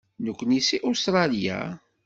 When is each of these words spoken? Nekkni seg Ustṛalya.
Nekkni 0.25 0.59
seg 0.67 0.81
Ustṛalya. 0.89 1.59